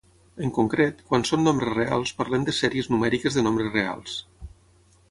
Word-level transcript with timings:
En 0.45 0.53
concret, 0.53 1.03
quan 1.11 1.25
són 1.31 1.45
nombres 1.49 1.75
reals 1.75 2.15
parlem 2.23 2.49
de 2.49 2.57
sèries 2.63 2.91
numèriques 2.95 3.39
de 3.39 3.47
nombres 3.51 3.73
reals. 3.79 4.19